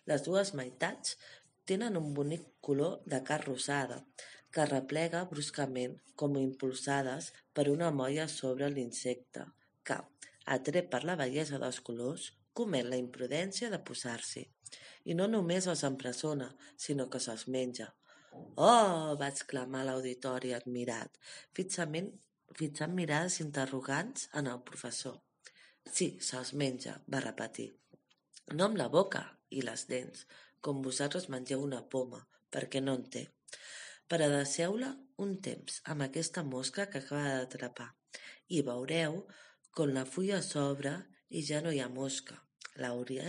Les 0.09 0.25
dues 0.25 0.53
meitats 0.57 1.13
tenen 1.69 2.01
un 2.01 2.09
bonic 2.17 2.49
color 2.65 2.99
de 3.05 3.21
carn 3.29 3.45
rosada, 3.51 4.01
que 4.49 4.65
replega 4.65 5.25
bruscament 5.29 5.97
com 6.15 6.41
impulsades 6.41 7.31
per 7.53 7.69
una 7.69 7.91
molla 7.93 8.25
sobre 8.31 8.71
l'insecte, 8.73 9.45
que, 9.85 10.01
atret 10.57 10.89
per 10.89 11.03
la 11.05 11.19
bellesa 11.21 11.61
dels 11.61 11.83
colors, 11.85 12.31
comet 12.57 12.87
la 12.89 12.97
imprudència 12.97 13.69
de 13.69 13.83
posar-s'hi. 13.89 14.47
I 15.05 15.15
no 15.19 15.27
només 15.31 15.67
els 15.71 15.83
empresona, 15.87 16.49
sinó 16.85 17.07
que 17.11 17.21
se'ls 17.23 17.47
menja. 17.55 17.87
Oh! 18.55 19.15
va 19.19 19.29
exclamar 19.33 19.83
l'auditori 19.87 20.53
admirat, 20.57 21.17
fixament, 21.57 22.11
fixant 22.59 22.93
mirades 22.97 23.39
interrogants 23.43 24.27
en 24.41 24.49
el 24.51 24.61
professor. 24.67 25.17
Sí, 25.87 26.09
se'ls 26.29 26.53
menja, 26.53 26.97
va 27.13 27.23
repetir. 27.23 27.69
No 28.53 28.67
amb 28.67 28.79
la 28.79 28.89
boca 28.91 29.23
i 29.49 29.63
les 29.63 29.87
dents, 29.91 30.25
com 30.61 30.83
vosaltres 30.83 31.29
mengeu 31.33 31.63
una 31.63 31.81
poma, 31.95 32.21
perquè 32.51 32.81
no 32.83 32.97
en 32.99 33.05
té. 33.15 33.27
Però 34.07 34.27
deixeu-la 34.31 34.93
un 35.23 35.35
temps 35.43 35.81
amb 35.91 36.05
aquesta 36.05 36.43
mosca 36.43 36.87
que 36.91 37.01
acaba 37.03 37.37
d'atrapar 37.39 37.89
i 38.55 38.61
veureu 38.67 39.21
com 39.75 39.91
la 39.95 40.05
fulla 40.07 40.39
s'obre 40.41 40.93
i 41.29 41.43
ja 41.49 41.59
no 41.63 41.73
hi 41.73 41.81
ha 41.83 41.89
mosca. 41.91 42.37
L'hauria 42.81 43.25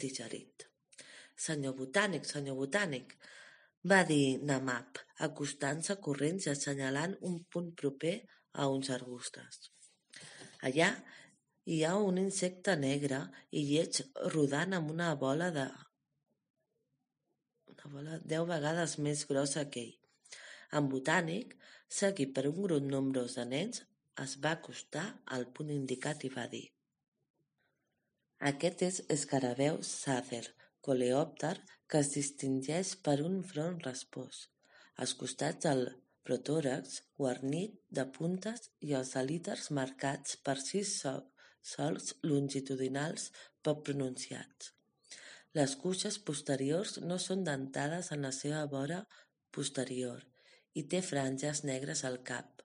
digerit. 0.00 0.66
Senyor 1.36 1.74
botànic, 1.76 2.24
senyor 2.24 2.56
botànic, 2.60 3.16
va 3.90 4.02
dir 4.08 4.38
Namab, 4.42 4.98
acostant-se 5.26 5.98
corrents 6.06 6.46
i 6.46 6.52
assenyalant 6.52 7.16
un 7.28 7.38
punt 7.52 7.72
proper 7.82 8.14
a 8.52 8.68
uns 8.72 8.90
arbustes. 8.94 9.70
Allà 10.66 10.88
hi 11.66 11.82
ha 11.84 11.94
un 12.08 12.18
insecte 12.22 12.76
negre 12.80 13.20
i 13.50 13.64
lleig 13.68 14.00
rodant 14.34 14.76
amb 14.78 14.90
una 14.94 15.10
bola 15.22 15.50
de 15.54 15.66
una 17.74 17.92
bola 17.96 18.20
deu 18.34 18.46
vegades 18.48 18.96
més 19.06 19.26
grossa 19.30 19.66
que 19.70 19.84
ell. 19.88 19.96
En 20.78 20.88
Botànic, 20.92 21.52
seguit 22.00 22.32
per 22.34 22.48
un 22.50 22.62
grup 22.62 22.88
nombrós 22.94 23.36
de 23.38 23.44
nens, 23.52 23.84
es 24.24 24.38
va 24.42 24.56
acostar 24.56 25.06
al 25.36 25.46
punt 25.58 25.70
indicat 25.74 26.24
i 26.24 26.32
va 26.32 26.46
dir 26.56 26.66
Aquest 28.44 28.82
és 28.82 28.96
Escarabeu 29.08 29.78
sàcer, 29.82 30.44
coleòpter, 30.84 31.54
que 31.88 32.02
es 32.04 32.10
distingeix 32.12 32.94
per 33.00 33.22
un 33.24 33.42
front 33.42 33.78
respós. 33.84 34.48
Als 35.00 35.14
costats 35.14 35.64
del 35.64 35.86
protòrax, 36.26 37.00
guarnit 37.16 37.80
de 37.88 38.04
puntes 38.18 38.68
i 38.80 38.92
els 38.98 39.14
halíters 39.16 39.70
marcats 39.70 40.36
per 40.36 40.58
sis 40.60 40.92
solcs 41.00 42.12
longitudinals 42.22 43.30
poc 43.62 43.84
pronunciats. 43.88 44.72
Les 45.56 45.74
cuixes 45.80 46.18
posteriors 46.18 46.98
no 47.00 47.16
són 47.18 47.44
dentades 47.44 48.12
en 48.12 48.28
la 48.28 48.32
seva 48.36 48.66
vora 48.68 49.06
posterior 49.50 50.26
i 50.74 50.84
té 50.84 51.00
franges 51.00 51.64
negres 51.64 52.04
al 52.04 52.20
cap, 52.22 52.60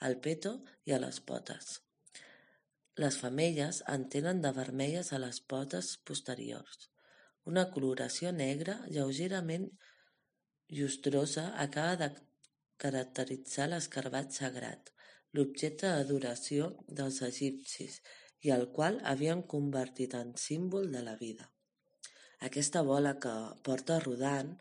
al 0.00 0.18
peto 0.18 0.58
i 0.84 0.96
a 0.96 0.98
les 0.98 1.20
potes. 1.20 1.85
Les 3.02 3.16
femelles 3.20 3.82
en 3.92 4.06
tenen 4.12 4.38
de 4.40 4.50
vermelles 4.56 5.12
a 5.12 5.18
les 5.20 5.40
potes 5.52 5.88
posteriors. 6.08 6.86
Una 7.50 7.66
coloració 7.74 8.30
negra 8.32 8.76
lleugerament 8.88 9.66
llustrosa 10.78 11.44
acaba 11.64 11.96
de 12.02 12.08
caracteritzar 12.84 13.66
l'escarbat 13.72 14.32
sagrat, 14.38 14.88
l'objecte 15.36 15.90
d'adoració 15.92 16.70
dels 17.00 17.20
egipcis 17.28 18.00
i 18.46 18.54
el 18.56 18.66
qual 18.78 18.96
havien 19.12 19.44
convertit 19.54 20.16
en 20.16 20.32
símbol 20.46 20.88
de 20.96 21.04
la 21.04 21.16
vida. 21.20 21.50
Aquesta 22.48 22.82
bola 22.82 23.14
que 23.20 23.34
porta 23.68 24.00
rodant 24.06 24.56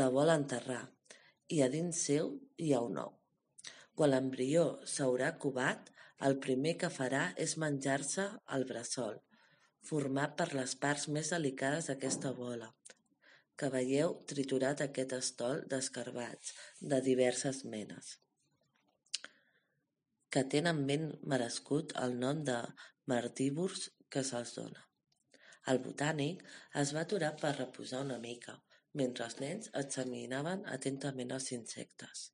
la 0.00 0.10
vol 0.16 0.34
enterrar 0.34 0.82
i 1.54 1.62
a 1.62 1.70
dins 1.70 2.02
seu 2.08 2.34
hi 2.58 2.74
ha 2.74 2.82
un 2.90 2.98
ou. 3.04 3.14
Quan 3.94 4.10
l'embrió 4.12 4.66
s'haurà 4.92 5.32
covat, 5.38 5.90
el 6.28 6.36
primer 6.44 6.76
que 6.80 6.90
farà 6.92 7.22
és 7.44 7.56
menjar-se 7.62 8.26
el 8.56 8.66
bressol, 8.68 9.20
format 9.90 10.36
per 10.40 10.50
les 10.52 10.74
parts 10.82 11.06
més 11.16 11.30
delicades 11.34 11.88
d'aquesta 11.88 12.32
bola, 12.36 12.68
que 13.56 13.70
veieu 13.72 14.12
triturat 14.32 14.82
aquest 14.84 15.14
estol 15.16 15.62
d'escarbats 15.72 16.52
de 16.92 17.00
diverses 17.06 17.64
menes, 17.74 18.18
que 20.30 20.44
tenen 20.54 20.84
ben 20.90 21.10
merescut 21.32 21.96
el 22.04 22.16
nom 22.20 22.44
de 22.50 22.58
martívors 23.12 23.88
que 24.12 24.22
se'ls 24.26 24.54
dona. 24.58 24.84
El 25.72 25.80
botànic 25.84 26.44
es 26.82 26.92
va 26.96 27.04
aturar 27.06 27.32
per 27.40 27.56
reposar 27.56 28.04
una 28.04 28.18
mica, 28.22 28.54
mentre 29.00 29.26
els 29.26 29.38
nens 29.42 29.72
examinaven 29.80 30.64
atentament 30.76 31.34
els 31.36 31.50
insectes. 31.56 32.30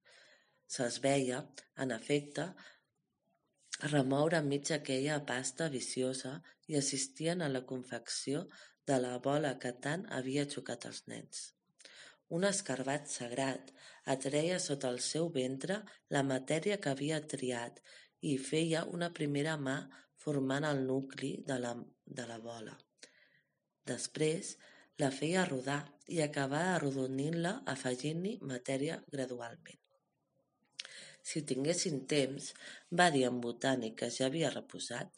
Se'ls 0.75 1.01
veia, 1.03 1.43
en 1.83 1.93
efecte, 1.97 2.47
remoure 3.85 4.39
enmig 4.39 4.71
aquella 4.73 5.19
pasta 5.29 5.69
viciosa 5.69 6.39
i 6.67 6.77
assistien 6.77 7.43
a 7.43 7.49
la 7.49 7.65
confecció 7.67 8.47
de 8.87 8.99
la 9.03 9.19
bola 9.19 9.57
que 9.59 9.73
tant 9.87 10.07
havia 10.19 10.47
xocat 10.49 10.87
els 10.91 11.03
nens. 11.13 11.53
Un 12.29 12.47
escarbat 12.49 13.07
sagrat 13.11 13.71
atreia 14.15 14.59
sota 14.59 14.89
el 14.95 14.99
seu 15.01 15.29
ventre 15.35 15.83
la 16.17 16.23
matèria 16.23 16.81
que 16.83 16.91
havia 16.91 17.21
triat 17.35 17.83
i 18.23 18.37
feia 18.39 18.85
una 18.99 19.13
primera 19.19 19.57
mà 19.69 19.77
formant 20.25 20.65
el 20.65 20.83
nucli 20.87 21.37
de 21.47 21.59
la, 21.63 21.75
de 22.07 22.27
la 22.27 22.39
bola. 22.43 22.75
Després 23.87 24.57
la 24.99 25.13
feia 25.15 25.45
rodar 25.47 25.83
i 26.09 26.23
acabava 26.25 26.77
arrodonint-la 26.77 27.61
afegint-hi 27.77 28.39
matèria 28.53 29.03
gradualment. 29.13 29.86
Si 31.27 31.43
tinguéssim 31.51 32.05
temps, 32.11 32.53
va 32.99 33.09
dir 33.15 33.25
en 33.29 33.41
Botànic 33.45 33.97
que 34.01 34.09
ja 34.17 34.29
havia 34.29 34.53
reposat, 34.53 35.09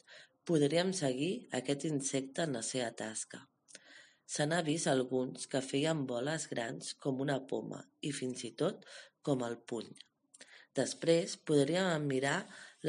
podríem 0.49 0.91
seguir 0.99 1.33
aquest 1.59 1.85
insecte 1.89 2.45
en 2.47 2.57
la 2.57 2.63
seva 2.65 2.89
tasca. 3.01 3.43
Se 4.35 4.45
n'ha 4.49 4.61
vist 4.65 4.89
alguns 4.89 5.45
que 5.51 5.61
feien 5.65 6.05
boles 6.09 6.47
grans 6.53 6.95
com 7.03 7.21
una 7.25 7.37
poma 7.51 7.83
i 8.09 8.13
fins 8.21 8.45
i 8.49 8.51
tot 8.61 8.87
com 9.29 9.45
el 9.45 9.57
puny. 9.71 9.91
Després 10.79 11.37
podríem 11.51 11.91
admirar 11.91 12.39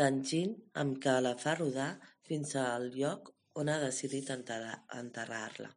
l'enginy 0.00 0.56
amb 0.84 0.98
què 1.04 1.18
la 1.20 1.34
fa 1.44 1.56
rodar 1.60 1.90
fins 2.30 2.56
al 2.64 2.88
lloc 2.96 3.32
on 3.60 3.68
ha 3.68 3.78
decidit 3.84 4.32
enterrar-la. 4.32 5.70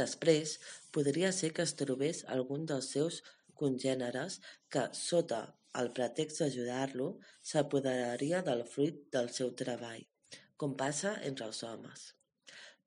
Després, 0.00 0.58
podria 0.96 1.32
ser 1.36 1.52
que 1.56 1.64
es 1.68 1.76
trobés 1.76 2.24
algun 2.36 2.68
dels 2.72 2.92
seus 2.96 3.22
congèneres 3.62 4.38
que, 4.72 4.88
sota 4.96 5.42
al 5.78 5.92
pretext 5.96 6.42
d'ajudar-lo, 6.42 7.10
s'apoderaria 7.50 8.40
del 8.46 8.64
fruit 8.72 9.04
del 9.14 9.30
seu 9.36 9.52
treball, 9.62 10.02
com 10.56 10.74
passa 10.82 11.14
entre 11.28 11.46
els 11.50 11.62
homes. 11.66 12.08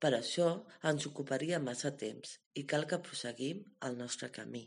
Per 0.02 0.12
això 0.16 0.48
ens 0.90 1.06
ocuparia 1.08 1.62
massa 1.66 1.94
temps 2.04 2.36
i 2.60 2.64
cal 2.72 2.86
que 2.90 3.00
prosseguim 3.06 3.62
el 3.88 3.96
nostre 4.00 4.28
camí. 4.38 4.64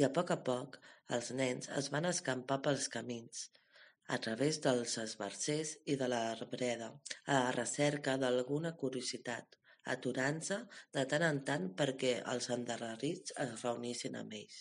I 0.00 0.08
a 0.08 0.10
poc 0.16 0.32
a 0.34 0.40
poc 0.48 0.78
els 1.16 1.30
nens 1.38 1.68
es 1.78 1.90
van 1.94 2.08
escampar 2.10 2.58
pels 2.66 2.88
camins, 2.92 3.44
a 4.08 4.18
través 4.24 4.58
dels 4.64 4.96
esbarzers 4.98 5.76
i 5.92 5.96
de 6.00 6.08
l'arbreda, 6.10 6.88
a 7.26 7.38
la 7.44 7.52
recerca 7.56 8.16
d'alguna 8.18 8.74
curiositat, 8.82 9.58
aturant-se 9.94 10.58
de 10.96 11.06
tant 11.12 11.24
en 11.28 11.40
tant 11.48 11.70
perquè 11.78 12.12
els 12.34 12.50
endarrerits 12.56 13.34
es 13.44 13.54
reunissin 13.62 14.18
amb 14.18 14.34
ells. 14.40 14.58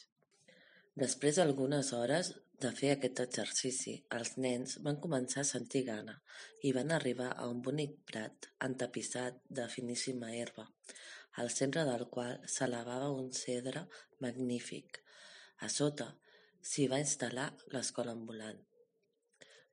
Després 1.02 1.40
d'algunes 1.40 1.92
hores 1.98 2.34
de 2.62 2.70
fer 2.78 2.90
aquest 2.94 3.20
exercici, 3.24 3.94
els 4.16 4.36
nens 4.44 4.76
van 4.86 4.98
començar 5.04 5.42
a 5.42 5.50
sentir 5.50 5.82
gana 5.88 6.14
i 6.68 6.74
van 6.78 6.92
arribar 6.94 7.30
a 7.34 7.48
un 7.50 7.62
bonic 7.66 7.96
prat 8.12 8.48
entapissat 8.68 9.40
de 9.60 9.66
finíssima 9.76 10.30
herba, 10.38 10.68
al 11.42 11.50
centre 11.56 11.86
del 11.88 12.06
qual 12.14 12.36
s'elevava 12.56 13.10
un 13.16 13.32
cedre 13.34 13.86
magnífic. 14.26 15.00
A 15.66 15.70
sota 15.70 16.12
s'hi 16.72 16.86
va 16.92 17.02
instal·lar 17.02 17.48
l'escola 17.74 18.14
ambulant. 18.18 18.60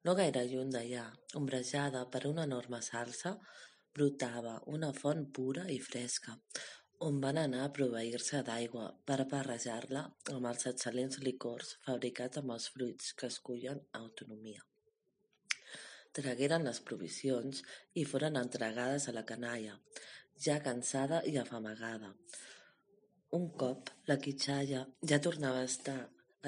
No 0.07 0.15
gaire 0.17 0.47
lluny 0.49 0.73
d'allà, 0.73 1.05
ombrejada 1.41 2.07
per 2.13 2.25
una 2.31 2.47
enorme 2.49 2.81
salsa, 2.91 3.35
brotava 3.93 4.55
una 4.79 4.95
font 4.97 5.27
pura 5.35 5.67
i 5.75 5.81
fresca, 5.91 6.39
on 7.07 7.21
van 7.23 7.39
anar 7.39 7.61
a 7.65 7.73
proveir-se 7.75 8.41
d'aigua 8.47 8.87
per 9.07 9.19
barrejar-la 9.31 10.01
amb 10.35 10.49
els 10.51 10.67
excel·lents 10.71 11.21
licors 11.23 11.77
fabricats 11.87 12.41
amb 12.41 12.55
els 12.55 12.67
fruits 12.75 13.13
que 13.21 13.29
es 13.31 13.39
cullen 13.49 13.79
a 13.93 14.01
autonomia. 14.01 14.65
Tragueren 16.19 16.67
les 16.67 16.81
provisions 16.91 17.63
i 17.95 18.05
foren 18.13 18.41
entregades 18.41 19.07
a 19.07 19.15
la 19.15 19.25
canalla, 19.31 19.79
ja 20.47 20.59
cansada 20.65 21.23
i 21.33 21.37
afamagada. 21.39 22.13
Un 23.39 23.51
cop 23.63 23.93
la 24.11 24.19
quitxalla 24.25 24.85
ja 25.13 25.23
tornava 25.23 25.63
a 25.63 25.71
estar 25.71 25.99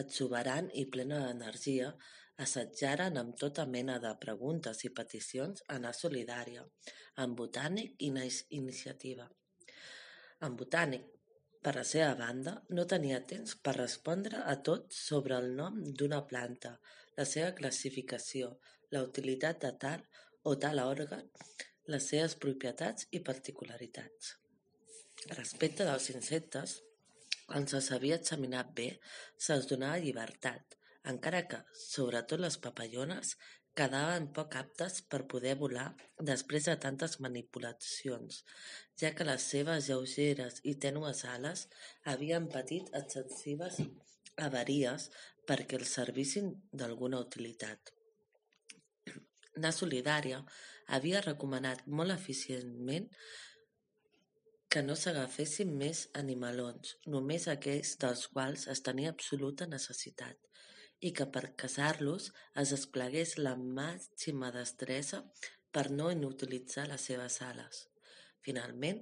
exuberant 0.02 0.71
i 0.75 0.87
plena 0.95 1.21
d'energia, 1.26 1.92
assetjaren 2.42 3.21
amb 3.21 3.37
tota 3.38 3.66
mena 3.66 3.99
de 4.02 4.16
preguntes 4.25 4.83
i 4.88 4.90
peticions 5.00 5.62
anar 5.76 5.92
solidària, 5.95 6.64
en 7.23 7.37
Botànic 7.37 7.95
i 7.99 8.11
Iniciativa. 8.62 9.28
En 10.47 10.55
Botànic, 10.61 11.03
per 11.65 11.75
la 11.77 11.83
seva 11.85 12.13
banda, 12.17 12.53
no 12.77 12.87
tenia 12.93 13.19
temps 13.33 13.53
per 13.65 13.75
respondre 13.77 14.39
a 14.53 14.55
tot 14.69 14.95
sobre 14.97 15.37
el 15.37 15.51
nom 15.59 15.77
d'una 16.01 16.21
planta, 16.31 16.71
la 17.19 17.27
seva 17.33 17.51
classificació, 17.59 18.55
la 18.95 19.03
utilitat 19.09 19.61
de 19.65 19.73
tal 19.83 20.07
o 20.49 20.55
tal 20.63 20.81
òrgan, 20.85 21.27
les 21.93 22.09
seves 22.13 22.39
propietats 22.45 23.11
i 23.19 23.21
particularitats. 23.27 24.33
Respecte 25.37 25.85
dels 25.85 26.09
insectes, 26.15 26.79
quan 27.45 27.69
se 27.69 27.83
sabia 27.85 28.17
examinat 28.23 28.73
bé, 28.81 28.89
se'ls 29.37 29.69
donava 29.69 30.01
llibertat, 30.01 30.79
encara 31.13 31.45
que, 31.51 31.61
sobretot 31.85 32.41
les 32.41 32.57
papallones, 32.65 33.37
quedaven 33.79 34.27
poc 34.37 34.57
aptes 34.61 35.00
per 35.12 35.21
poder 35.33 35.55
volar 35.62 35.89
després 36.31 36.67
de 36.69 36.77
tantes 36.85 37.19
manipulacions, 37.25 38.43
ja 39.00 39.12
que 39.17 39.27
les 39.29 39.47
seves 39.53 39.89
lleugeres 39.89 40.61
i 40.73 40.75
tènues 40.85 41.25
ales 41.35 41.67
havien 42.12 42.49
patit 42.57 42.91
excessives 43.03 43.81
avaries 44.49 45.09
perquè 45.49 45.79
els 45.81 45.95
servissin 45.99 46.50
d'alguna 46.73 47.21
utilitat. 47.26 47.95
Na 49.63 49.73
Solidària 49.76 50.43
havia 50.97 51.23
recomanat 51.25 51.87
molt 51.87 52.15
eficientment 52.15 53.09
que 54.71 54.83
no 54.87 54.95
s'agafessin 54.95 55.73
més 55.78 56.04
animalons, 56.21 56.95
només 57.15 57.49
aquells 57.50 57.97
dels 58.02 58.28
quals 58.35 58.69
es 58.75 58.83
tenia 58.87 59.11
absoluta 59.15 59.67
necessitat, 59.67 60.37
i 61.00 61.13
que 61.17 61.26
per 61.34 61.52
caçar-los 61.63 62.30
es 62.63 62.73
desplegués 62.75 63.36
la 63.39 63.54
màxima 63.80 64.50
destresa 64.56 65.23
per 65.75 65.86
no 65.91 66.10
inutilitzar 66.15 66.86
les 66.91 67.06
seves 67.10 67.41
ales. 67.47 67.86
Finalment, 68.47 69.00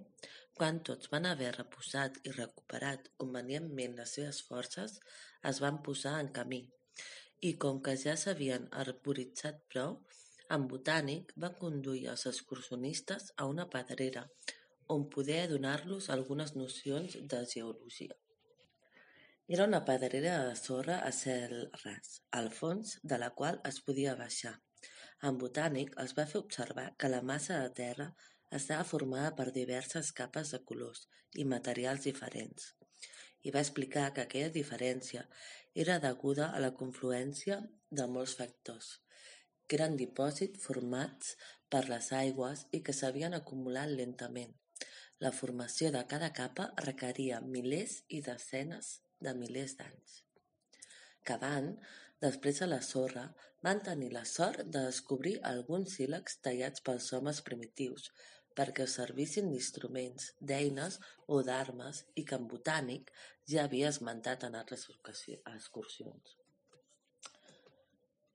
quan 0.59 0.81
tots 0.89 1.11
van 1.13 1.27
haver 1.31 1.53
reposat 1.57 2.19
i 2.27 2.35
recuperat 2.35 3.11
convenientment 3.23 3.97
les 3.99 4.15
seves 4.19 4.41
forces, 4.49 4.99
es 5.51 5.61
van 5.65 5.83
posar 5.89 6.17
en 6.23 6.31
camí, 6.39 6.63
i 7.49 7.53
com 7.65 7.83
que 7.85 7.95
ja 8.05 8.17
s'havien 8.23 8.67
arboritzat 8.85 9.61
prou, 9.73 10.01
en 10.57 10.65
Botànic 10.73 11.35
va 11.45 11.55
conduir 11.63 12.09
els 12.15 12.27
excursionistes 12.31 13.33
a 13.37 13.47
una 13.53 13.69
pedrera, 13.75 14.25
on 14.95 15.05
poder 15.15 15.43
donar-los 15.53 16.09
algunes 16.15 16.55
nocions 16.57 17.19
de 17.33 17.45
geologia. 17.55 18.17
Era 19.57 19.65
una 19.65 19.79
pedrera 19.89 20.33
de 20.45 20.57
sorra 20.57 20.99
a 21.01 21.11
cel 21.11 21.71
ras, 21.83 22.09
al 22.39 22.51
fons 22.57 22.99
de 23.13 23.17
la 23.21 23.31
qual 23.37 23.63
es 23.71 23.79
podia 23.87 24.13
baixar. 24.19 24.51
En 25.29 25.39
Botànic 25.43 25.95
es 26.03 26.13
va 26.19 26.27
fer 26.33 26.43
observar 26.43 26.85
que 27.01 27.09
la 27.09 27.21
massa 27.31 27.63
de 27.63 27.71
terra 27.79 28.09
estava 28.59 28.85
formada 28.91 29.31
per 29.39 29.47
diverses 29.55 30.11
capes 30.21 30.53
de 30.53 30.61
colors 30.73 31.07
i 31.45 31.49
materials 31.55 32.05
diferents, 32.11 32.69
i 33.41 33.55
va 33.57 33.65
explicar 33.65 34.05
que 34.13 34.27
aquella 34.27 34.53
diferència 34.59 35.25
era 35.87 35.99
deguda 36.05 36.51
a 36.53 36.63
la 36.67 36.75
confluència 36.83 37.59
de 38.03 38.09
molts 38.19 38.37
factors, 38.43 38.93
que 39.67 39.81
eren 39.81 39.97
dipòsits 40.05 40.69
formats 40.69 41.35
per 41.73 41.87
les 41.89 42.13
aigües 42.21 42.69
i 42.77 42.85
que 42.85 42.99
s'havien 43.01 43.41
acumulat 43.41 43.97
lentament. 43.97 44.53
La 45.25 45.33
formació 45.43 45.89
de 45.97 46.07
cada 46.15 46.35
capa 46.37 46.73
requeria 46.85 47.41
milers 47.41 48.03
i 48.09 48.27
desenes 48.33 48.99
de 49.25 49.35
milers 49.35 49.77
d'anys. 49.79 50.23
Cavant, 51.29 51.73
després 52.25 52.63
de 52.63 52.69
la 52.71 52.81
sorra, 52.85 53.27
van 53.67 53.83
tenir 53.89 54.11
la 54.15 54.25
sort 54.25 54.65
de 54.65 54.85
descobrir 54.87 55.37
alguns 55.53 55.97
sílex 55.99 56.39
tallats 56.47 56.85
pels 56.87 57.13
homes 57.17 57.43
primitius 57.49 58.11
perquè 58.59 58.89
servissin 58.91 59.51
d'instruments, 59.53 60.33
d'eines 60.51 60.99
o 61.35 61.43
d'armes 61.47 62.03
i 62.19 62.25
que 62.27 62.39
en 62.41 62.49
botànic 62.51 63.13
ja 63.53 63.65
havia 63.65 63.93
esmentat 63.95 64.47
en 64.49 64.57
altres 64.59 64.89
excursions. 65.55 66.35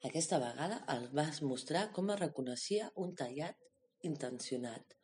Aquesta 0.09 0.39
vegada 0.43 0.79
el 0.95 1.09
vas 1.19 1.41
mostrar 1.49 1.89
com 1.97 2.11
es 2.15 2.21
reconeixia 2.23 2.89
un 3.03 3.13
tallat 3.19 3.59
intencionat, 4.13 4.97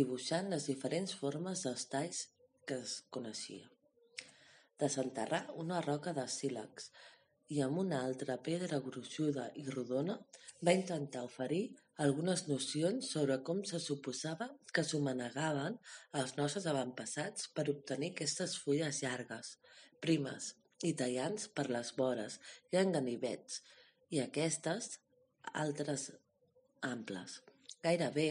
dibuixant 0.00 0.50
les 0.54 0.68
diferents 0.72 1.14
formes 1.22 1.62
dels 1.66 1.88
talls 1.94 2.26
que 2.66 2.82
es 2.82 3.00
coneixia 3.14 3.75
desenterrar 4.80 5.44
una 5.64 5.80
roca 5.84 6.12
de 6.16 6.26
sílex 6.28 6.90
i 7.54 7.62
amb 7.62 7.78
una 7.82 8.00
altra 8.04 8.36
pedra 8.48 8.80
gruixuda 8.84 9.46
i 9.60 9.64
rodona 9.70 10.16
va 10.68 10.74
intentar 10.78 11.22
oferir 11.26 11.62
algunes 12.06 12.42
nocions 12.48 13.08
sobre 13.14 13.38
com 13.48 13.62
se 13.70 13.80
suposava 13.80 14.48
que 14.74 14.84
s'ho 14.84 15.00
manegaven 15.04 15.78
els 16.20 16.36
nostres 16.40 16.66
avantpassats 16.72 17.48
per 17.56 17.68
obtenir 17.72 18.12
aquestes 18.12 18.56
fulles 18.64 19.00
llargues, 19.04 19.54
primes 20.02 20.52
i 20.84 20.92
tallants 21.00 21.48
per 21.56 21.68
les 21.70 21.94
vores 21.96 22.38
i 22.72 22.80
en 22.82 22.92
ganivets, 22.98 23.62
i 24.12 24.20
aquestes 24.22 24.98
altres 25.64 26.10
amples, 26.84 27.40
gairebé 27.82 28.28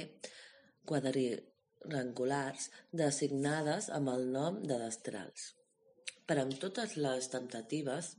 quadrilangulars, 0.86 2.69
designades 3.03 3.89
amb 3.97 4.13
el 4.13 4.27
nom 4.36 4.62
de 4.63 4.77
destrals. 4.86 5.53
Però 6.29 6.45
amb 6.45 6.57
totes 6.61 6.95
les 6.97 7.29
temptatives 7.33 8.15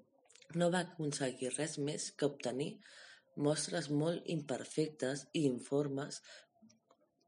no 0.60 0.70
va 0.74 0.82
aconseguir 0.86 1.52
res 1.56 1.76
més 1.88 2.10
que 2.18 2.28
obtenir 2.30 2.70
mostres 3.46 3.88
molt 4.02 4.28
imperfectes 4.34 5.26
i 5.40 5.44
informes 5.50 6.20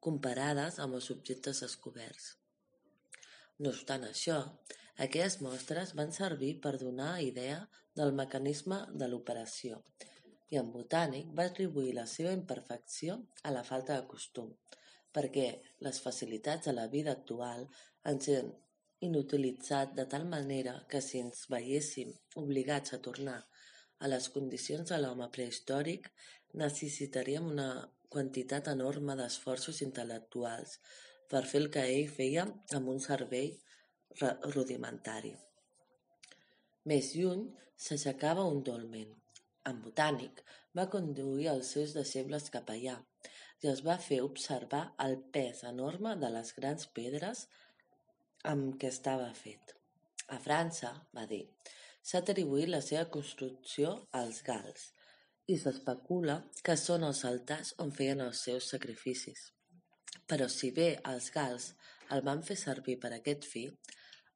comparades 0.07 0.79
amb 0.85 0.99
els 0.99 1.11
objectes 1.15 1.65
descoberts. 1.65 2.29
No 3.59 3.73
obstant 3.75 4.07
això, 4.07 4.39
aquelles 5.07 5.41
mostres 5.45 5.95
van 5.99 6.15
servir 6.15 6.55
per 6.63 6.77
donar 6.79 7.17
idea 7.27 7.59
del 7.99 8.15
mecanisme 8.21 8.85
de 9.03 9.11
l'operació 9.11 9.83
i 10.55 10.59
en 10.61 10.71
botànic 10.75 11.33
va 11.39 11.49
atribuir 11.51 11.93
la 11.97 12.07
seva 12.13 12.33
imperfecció 12.37 13.19
a 13.49 13.53
la 13.55 13.65
falta 13.71 13.99
de 13.99 14.07
costum, 14.13 14.53
perquè 15.13 15.49
les 15.87 16.01
facilitats 16.05 16.69
de 16.69 16.75
la 16.77 16.87
vida 16.95 17.15
actual 17.19 17.67
ens 18.13 18.31
inutilitzat 19.07 19.95
de 19.95 20.05
tal 20.13 20.25
manera 20.27 20.75
que 20.91 21.01
si 21.05 21.21
ens 21.25 21.45
veiéssim 21.53 22.11
obligats 22.43 22.95
a 22.95 23.03
tornar 23.07 23.39
a 23.99 24.11
les 24.11 24.27
condicions 24.35 24.91
de 24.91 24.99
l'home 25.03 25.29
prehistòric 25.35 26.09
necessitaríem 26.63 27.47
una 27.53 27.69
quantitat 28.15 28.71
enorme 28.73 29.15
d'esforços 29.21 29.83
intel·lectuals 29.87 30.79
per 31.31 31.45
fer 31.51 31.61
el 31.63 31.71
que 31.75 31.85
ell 31.95 32.11
feia 32.19 32.47
amb 32.79 32.91
un 32.95 33.01
cervell 33.05 33.55
rudimentari. 34.55 35.35
Més 36.89 37.13
lluny 37.21 37.45
s'aixecava 37.87 38.47
un 38.51 38.63
dolmen, 38.67 39.11
en 39.71 39.83
botànic, 39.85 40.41
va 40.79 40.89
conduir 40.95 41.51
els 41.53 41.75
seus 41.75 41.95
deixebles 41.97 42.49
cap 42.55 42.71
allà 42.75 42.97
i 43.63 43.69
els 43.71 43.83
va 43.87 43.99
fer 44.09 44.21
observar 44.25 44.85
el 45.05 45.19
pes 45.35 45.65
enorme 45.71 46.15
de 46.23 46.31
les 46.35 46.55
grans 46.59 46.89
pedres 46.99 47.47
amb 48.45 48.77
què 48.81 48.91
estava 48.93 49.29
fet. 49.35 49.75
A 50.29 50.39
França, 50.39 50.93
va 51.17 51.25
dir, 51.27 51.45
s'ha 52.03 52.21
atribuït 52.23 52.69
la 52.71 52.81
seva 52.85 53.09
construcció 53.15 53.95
als 54.21 54.43
gals 54.47 54.91
i 55.49 55.57
s'especula 55.57 56.37
que 56.65 56.77
són 56.77 57.07
els 57.09 57.25
altars 57.25 57.75
on 57.85 57.91
feien 57.99 58.21
els 58.21 58.43
seus 58.47 58.69
sacrificis. 58.75 59.49
Però 60.29 60.49
si 60.53 60.71
bé 60.77 60.89
els 61.13 61.31
gals 61.33 61.73
el 62.15 62.23
van 62.29 62.43
fer 62.45 62.57
servir 62.61 62.99
per 63.01 63.13
aquest 63.17 63.49
fi, 63.49 63.65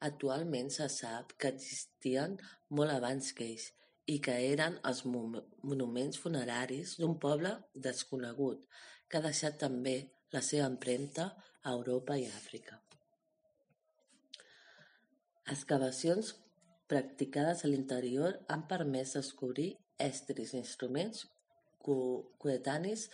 actualment 0.08 0.72
se 0.72 0.88
sap 0.92 1.36
que 1.38 1.52
existien 1.52 2.38
molt 2.78 2.96
abans 2.96 3.32
que 3.36 3.50
ells 3.52 3.68
i 4.12 4.18
que 4.26 4.34
eren 4.52 4.78
els 4.90 5.04
monuments 5.06 6.18
funeraris 6.24 6.96
d'un 7.00 7.18
poble 7.26 7.52
desconegut 7.88 8.64
que 9.08 9.20
ha 9.20 9.26
deixat 9.28 9.60
també 9.60 9.98
la 10.32 10.42
seva 10.42 10.66
empremta 10.72 11.28
a 11.62 11.76
Europa 11.76 12.16
i 12.18 12.26
Àfrica. 12.26 12.80
Excavacions 15.50 16.34
practicades 16.86 17.64
a 17.64 17.68
l'interior 17.68 18.36
han 18.48 18.66
permès 18.70 19.14
descobrir 19.16 19.72
estris 19.98 20.52
i 20.54 20.58
instruments 20.60 21.24
coetanis 21.82 23.08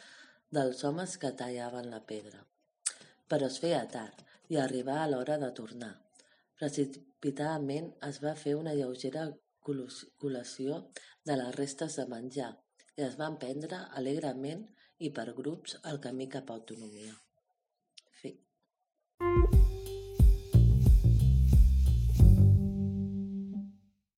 dels 0.52 0.84
homes 0.84 1.16
que 1.22 1.30
tallaven 1.40 1.88
la 1.92 2.00
pedra. 2.10 2.42
Però 3.28 3.48
es 3.48 3.58
feia 3.62 3.84
tard 3.92 4.24
i 4.52 4.58
arribà 4.60 4.98
a 5.02 5.08
l'hora 5.08 5.38
de 5.40 5.50
tornar. 5.60 5.94
Precipitadament 6.60 7.92
es 8.08 8.20
va 8.24 8.34
fer 8.42 8.54
una 8.58 8.74
lleugera 8.74 9.28
col·lació 9.68 10.82
de 11.28 11.36
les 11.40 11.54
restes 11.56 11.96
de 12.00 12.06
menjar 12.12 12.50
i 12.96 13.06
es 13.06 13.16
van 13.20 13.38
prendre 13.38 13.80
alegrement 14.02 14.66
i 14.98 15.12
per 15.16 15.30
grups 15.40 15.78
el 15.92 16.00
camí 16.04 16.28
cap 16.28 16.50
a 16.50 16.60
autonomia. 16.60 17.14